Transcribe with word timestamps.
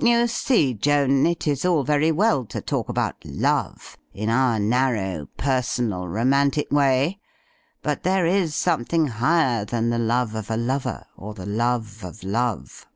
You 0.00 0.26
see, 0.26 0.72
Joan, 0.72 1.26
it 1.26 1.46
is 1.46 1.62
all 1.66 1.84
very 1.84 2.10
well 2.10 2.46
to 2.46 2.62
talk 2.62 2.88
about 2.88 3.16
love 3.26 3.98
in 4.14 4.30
our 4.30 4.58
narrow, 4.58 5.26
personal, 5.36 6.08
romantic 6.08 6.72
way; 6.72 7.18
but 7.82 8.02
there 8.02 8.24
is 8.24 8.54
something 8.54 9.08
higher 9.08 9.66
than 9.66 9.90
the 9.90 9.98
love 9.98 10.34
of 10.34 10.50
a 10.50 10.56
lover 10.56 11.04
or 11.14 11.34
the 11.34 11.44
love 11.44 12.02
of 12.02 12.24
love." 12.24 12.86